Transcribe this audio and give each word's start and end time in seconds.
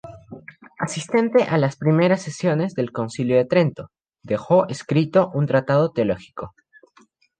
Asistente 0.79 1.43
a 1.43 1.59
las 1.59 1.75
primeras 1.75 2.23
sesiones 2.23 2.73
del 2.73 2.91
Concilio 2.91 3.37
de 3.37 3.45
Trento, 3.45 3.91
dejó 4.23 4.67
escrito 4.67 5.29
un 5.35 5.45
tratado 5.45 5.91
teológico. 5.91 6.55